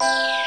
Yeah. 0.00 0.37